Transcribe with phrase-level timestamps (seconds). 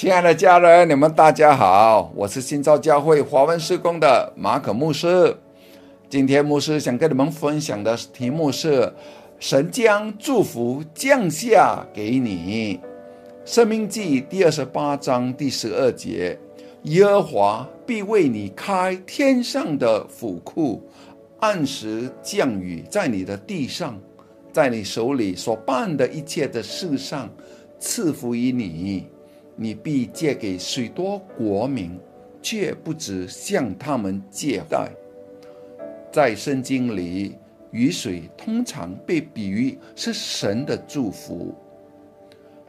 [0.00, 5.36] 亲爱的家人，你们大家好，我是新造教会华文施工的马可牧师。
[6.08, 8.90] 今天牧师想跟你们分享的题目是：
[9.38, 12.80] 神将祝福降下给你。
[13.44, 16.38] 生命记第二十八章第十二节，
[16.84, 20.82] 耶和华必为你开天上的府库，
[21.40, 24.00] 按时降雨在你的地上，
[24.50, 27.28] 在你手里所办的一切的事上
[27.78, 29.04] 赐福于你。
[29.62, 32.00] 你必借给许多国民，
[32.40, 34.90] 却不止向他们借贷。
[36.10, 37.36] 在圣经里，
[37.70, 41.54] 雨水通常被比喻是神的祝福。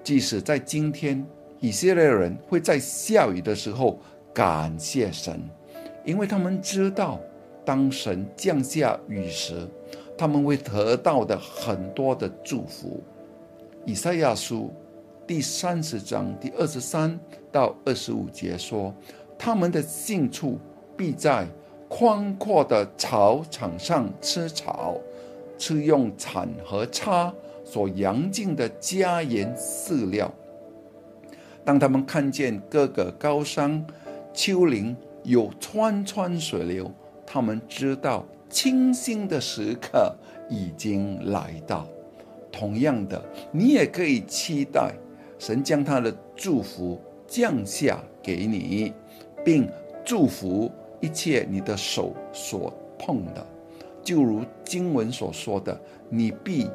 [0.03, 1.25] 即使在今天，
[1.61, 3.97] 以色列人会在下雨的时候
[4.33, 5.39] 感谢神，
[6.03, 7.21] 因为他们知道，
[7.63, 9.65] 当神降下雨时，
[10.17, 13.01] 他们会得到的很多的祝福。
[13.85, 14.73] 以赛亚书。
[15.31, 17.17] 第三十章第二十三
[17.53, 18.93] 到二十五节说
[19.39, 20.59] ：“他们的信处
[20.97, 21.47] 必在
[21.87, 24.97] 宽阔的草场上吃草，
[25.57, 30.29] 吃用铲和叉所扬进的家盐饲料。
[31.63, 33.87] 当他们看见各个高山、
[34.33, 34.93] 丘陵
[35.23, 36.91] 有川川水流，
[37.25, 40.13] 他们知道清新的时刻
[40.49, 41.87] 已经来到。
[42.51, 44.93] 同样的，你也可以期待。”
[45.41, 48.93] 神将他的祝福降下给你，
[49.43, 49.67] 并
[50.05, 53.43] 祝福一切你的手所碰的，
[54.03, 55.75] 就如经文所说的
[56.09, 56.69] ：“你必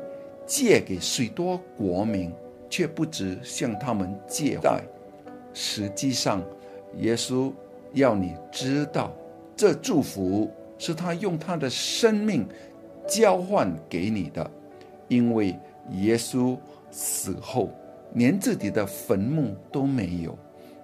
[0.45, 2.33] 借给许多国民，
[2.69, 4.83] 却不止向他们借贷。”
[5.55, 6.43] 实际上，
[6.97, 7.53] 耶稣
[7.93, 9.13] 要你知道，
[9.55, 12.45] 这祝福是他用他的生命
[13.07, 14.51] 交换给你的，
[15.07, 15.57] 因为
[15.93, 16.59] 耶稣
[16.91, 17.71] 死后。
[18.15, 20.37] 连自己的坟墓都没有，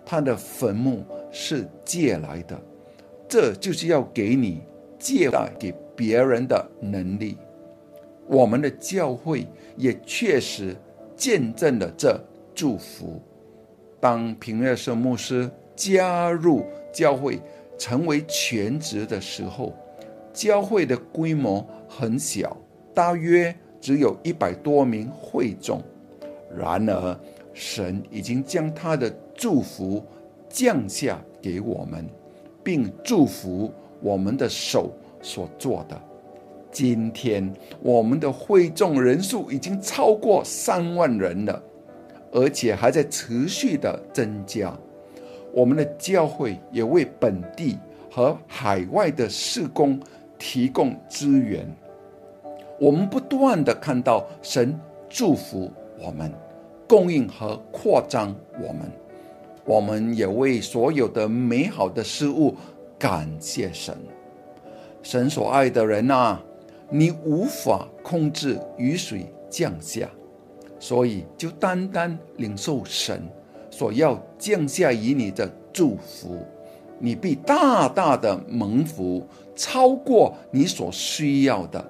[0.05, 2.61] 他的坟墓是借来的，
[3.28, 4.62] 这就是要给你
[4.98, 7.37] 借贷给别人的能力。
[8.27, 9.47] 我们的教会
[9.77, 10.77] 也确实
[11.16, 12.19] 见证了这
[12.55, 13.21] 祝福。
[14.00, 17.41] 当平乐社牧师加入教会
[17.78, 19.72] 成为全职的时候，
[20.33, 22.56] 教会的规模很小，
[22.94, 25.83] 大约只有一百多名会众。
[26.57, 27.19] 然而，
[27.55, 30.05] 神已经将他的祝福
[30.49, 32.07] 降下给我们，
[32.63, 36.01] 并祝福我们的手所做的。
[36.71, 41.63] 今天，我们的会众人数已经超过三万人了，
[42.33, 44.75] 而且还在持续的增加。
[45.53, 47.79] 我们的教会也为本地
[48.11, 50.01] 和海外的事工
[50.39, 51.67] 提供资源。
[52.81, 55.71] 我们不断的看到神祝福。
[56.05, 56.33] 我们
[56.89, 58.91] 供应和扩张我们，
[59.65, 62.55] 我们也为所有的美好的事物
[62.99, 63.97] 感谢神。
[65.03, 66.39] 神所爱的人呐，
[66.91, 70.09] 你无法控制雨水降下，
[70.79, 73.23] 所以就单单领受神
[73.71, 76.39] 所要降下于你的祝福，
[76.99, 79.25] 你必大大的蒙福，
[79.55, 81.84] 超过你所需要的，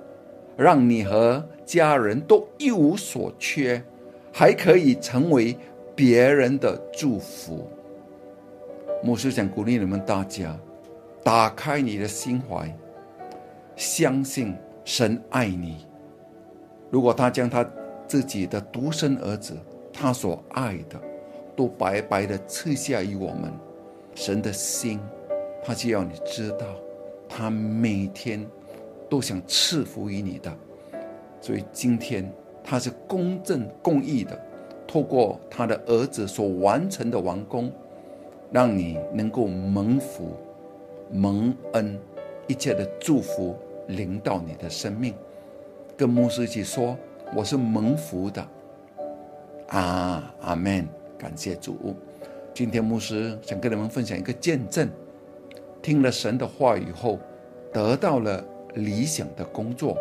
[0.56, 3.82] 让你和家人都一无所缺。
[4.32, 5.56] 还可以成为
[5.94, 7.68] 别人的祝福。
[9.02, 10.58] 牧师想鼓励你们大家，
[11.22, 12.74] 打开你的心怀，
[13.76, 15.86] 相信神爱你。
[16.90, 17.68] 如果他将他
[18.06, 19.54] 自己的独生儿子，
[19.92, 20.98] 他所爱的，
[21.54, 23.52] 都白白的赐下于我们，
[24.14, 24.98] 神的心，
[25.62, 26.66] 他就要你知道，
[27.28, 28.46] 他每天
[29.10, 30.50] 都想赐福于你的。
[31.40, 32.32] 所以今天。
[32.64, 34.38] 他是公正公义的，
[34.86, 37.70] 透过他的儿子所完成的完工，
[38.50, 40.30] 让你能够蒙福、
[41.10, 41.98] 蒙恩，
[42.46, 43.56] 一切的祝福
[43.88, 45.14] 临到你的生命。
[45.96, 46.96] 跟牧师一起说
[47.34, 48.46] ：“我是蒙福的。”
[49.68, 50.86] 啊，阿门！
[51.18, 51.94] 感谢主。
[52.54, 54.88] 今天牧师想跟你们分享一个见证：
[55.80, 57.18] 听了神的话语后，
[57.72, 58.44] 得到了
[58.74, 59.96] 理想的工作。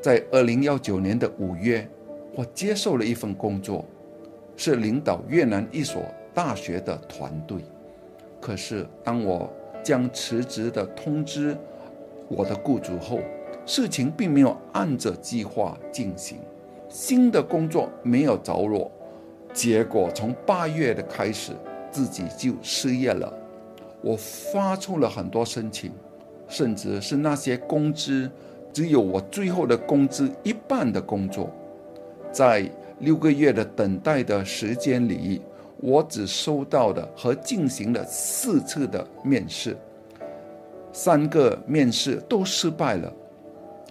[0.00, 1.86] 在二零幺九年的五月，
[2.34, 3.84] 我接受了一份工作，
[4.56, 6.02] 是领导越南一所
[6.32, 7.58] 大学的团队。
[8.40, 9.52] 可是，当我
[9.82, 11.54] 将辞职的通知
[12.28, 13.20] 我的雇主后，
[13.66, 16.38] 事情并没有按着计划进行，
[16.88, 18.90] 新的工作没有着落，
[19.52, 21.52] 结果从八月的开始，
[21.90, 23.30] 自己就失业了。
[24.00, 25.92] 我发出了很多申请，
[26.48, 28.30] 甚至是那些工资。
[28.72, 31.50] 只有我最后的工资一半的工作，
[32.32, 32.68] 在
[33.00, 35.40] 六个月的等待的时间里，
[35.78, 39.76] 我只收到的和进行了四次的面试，
[40.92, 43.12] 三个面试都失败了，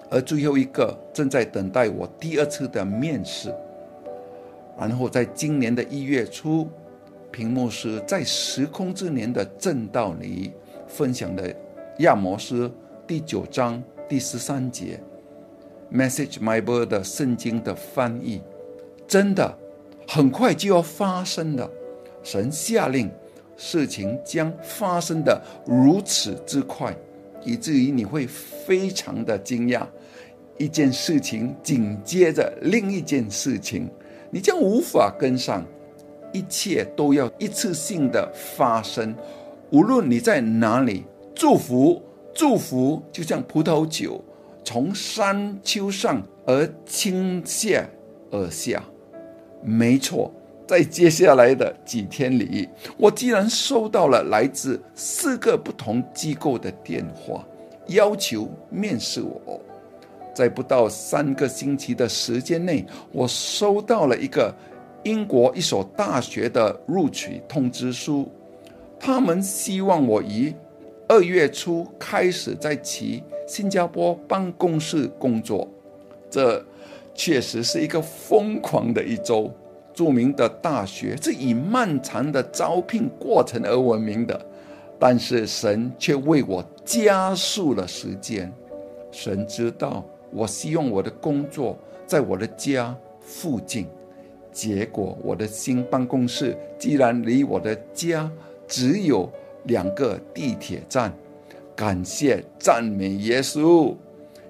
[0.09, 3.53] 而最后一个正在等待我第二次的面试。
[4.77, 6.67] 然后在今年的一月初，
[7.31, 10.53] 屏幕是在时空之年的正道里
[10.87, 11.53] 分享的
[11.97, 12.71] 亚摩斯
[13.05, 14.99] 第九章第十三节
[15.93, 18.41] ，Message My Word 的圣经的翻译，
[19.07, 19.55] 真的
[20.07, 21.69] 很快就要发生了。
[22.23, 23.11] 神下令，
[23.55, 26.91] 事情将发生的如此之快，
[27.45, 29.85] 以至于你会非常的惊讶。
[30.57, 33.87] 一件事情紧接着另一件事情。
[34.31, 35.63] 你将无法跟上，
[36.33, 39.15] 一切都要一次性的发生。
[39.69, 42.01] 无论你在哪里，祝福
[42.39, 44.23] 祝福就像葡萄酒
[44.63, 47.83] 从山丘上而倾泻
[48.31, 48.81] 而下。
[49.61, 50.31] 没错，
[50.65, 57.45] 在接下来的几天里，我既然收到了来自四个不同机构的电话，
[57.87, 59.59] 要求面试我。
[60.33, 64.55] 在不到三个星期的时间内，我收到了一个
[65.03, 68.31] 英国一所大学的录取通知书。
[68.97, 70.53] 他们希望我以
[71.11, 75.67] 二月初开始在其新加坡办公室工作。
[76.29, 76.63] 这
[77.15, 79.51] 确实是一个疯狂的一周。
[79.91, 84.39] 著名的大学是以漫长的招聘过程而闻名的，
[84.99, 88.53] 但是神却为我加速了时间。
[89.11, 90.05] 神知道。
[90.31, 91.75] 我希望我的工作
[92.05, 93.87] 在我的家附近，
[94.51, 98.31] 结果我的新办公室竟然离我的家
[98.67, 99.27] 只有
[99.65, 101.13] 两个地铁站。
[101.75, 103.95] 感谢赞美耶稣，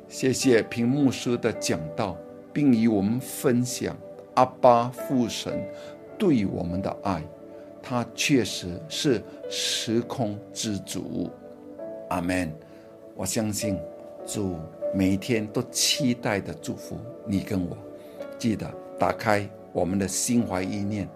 [0.08, 2.18] 谢谢屏幕师的讲道，
[2.52, 3.96] 并与我们分享
[4.34, 5.64] 阿巴父神
[6.18, 7.22] 对我们的爱。
[7.82, 11.30] 他确实是时空之主。
[12.10, 12.52] 阿门。
[13.16, 13.78] 我相信
[14.26, 14.56] 主。
[14.92, 17.78] 每天都期待的祝福你跟我，
[18.40, 18.66] 记得
[18.98, 21.08] 打开我们的心怀意念，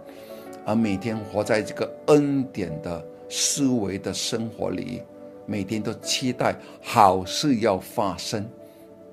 [0.63, 3.04] 而每天活在这个恩典的
[3.35, 5.01] 思维的生活里，
[5.47, 8.47] 每天都期待好事要发生，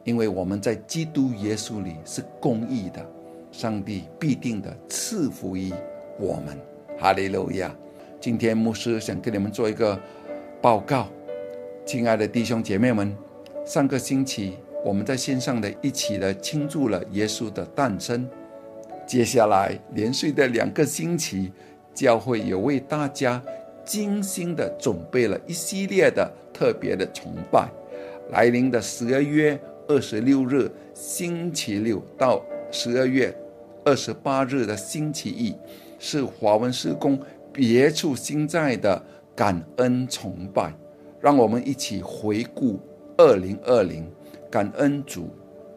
[0.04, 3.02] 因为我们在基督耶稣里是公义的，
[3.50, 5.72] 上帝必定的赐福于
[6.18, 6.54] 我们。
[6.98, 7.74] 哈利路亚！
[8.20, 9.98] 今天牧师想跟你们做一个
[10.60, 11.08] 报告，
[11.86, 13.16] 亲爱的弟兄姐妹们。
[13.64, 18.28] 上个星期，我们在线上的一起的庆祝了耶稣的诞生。
[19.06, 21.50] 接下来连续的两个星期，
[21.94, 23.42] 教会也为大家
[23.90, 27.68] 精心的准备了一系列的特别的崇拜。
[28.30, 32.40] 来临的十二月二十六日星期六到
[32.70, 33.36] 十二月
[33.84, 35.56] 二十八日的星期一，
[35.98, 37.18] 是华文施工
[37.52, 39.02] 别出心裁的
[39.34, 40.72] 感恩崇拜。
[41.20, 42.78] 让我们一起回顾。
[43.16, 44.08] 二零二零，
[44.48, 45.28] 感恩主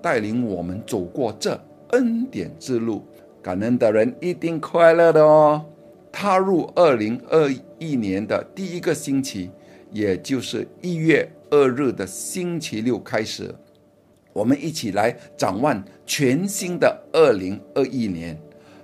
[0.04, 3.02] 带领我们走过这恩典之路，
[3.42, 5.66] 感恩的人一定快乐的哦。
[6.14, 9.50] 踏入二零二一年的第一个星期，
[9.92, 13.54] 也就是一月二日的星期六开始，
[14.32, 18.40] 我们一起来展望全新的二零二一年。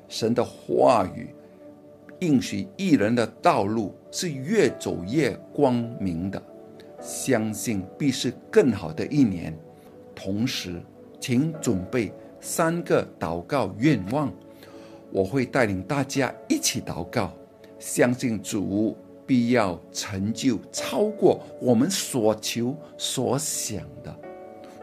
[0.07, 1.29] 神的话语
[2.17, 6.41] 应许一人的道路是越走越光明的。
[6.99, 9.55] 相信必是更好的一年。
[10.15, 10.81] 同时，
[11.19, 14.33] 请准备三个祷告愿望，
[15.11, 17.31] 我会带领大家一起祷告。
[17.79, 24.13] 相信主必要成就超过我们所求所想的。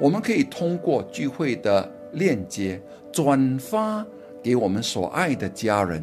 [0.01, 2.81] 我们可以通过聚会的链接
[3.13, 4.05] 转发
[4.43, 6.03] 给我们所爱的家人、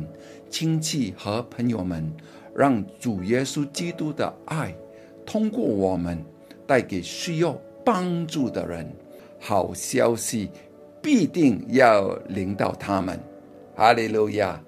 [0.52, 2.08] 亲戚和朋友们，
[2.56, 4.76] 让主耶稣基督的爱。
[5.26, 6.24] 通过我们
[6.68, 8.88] 带给需要帮助的人，
[9.40, 10.52] 好消息
[11.02, 13.20] 必定要领到他们。
[13.76, 14.62] 哈利路亚！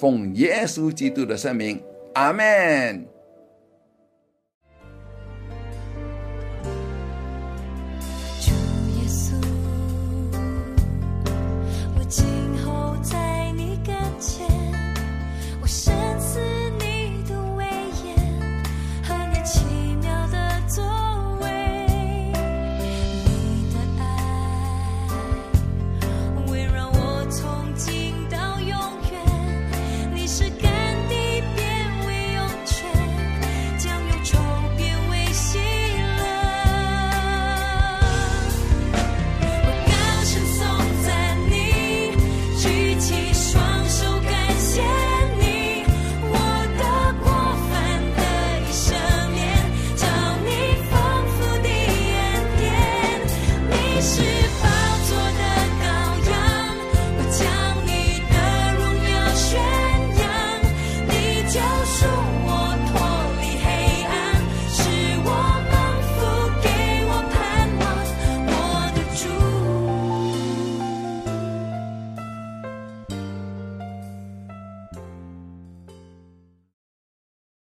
[0.00, 1.78] 奉耶稣基督的圣名，
[2.14, 3.04] 阿门。